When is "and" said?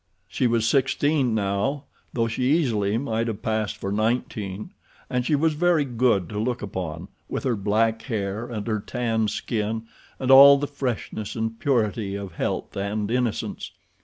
5.11-5.23, 8.47-8.65, 10.17-10.31, 11.35-11.59, 12.75-13.11